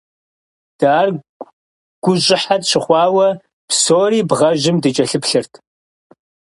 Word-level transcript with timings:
Дэ 0.77 0.87
ар 0.99 1.07
гущӀыхьэ 2.03 2.55
тщыхъуауэ, 2.61 3.27
псори 3.67 4.19
бгъэжьым 4.29 4.77
дыкӀэлъыплъырт. 4.83 5.53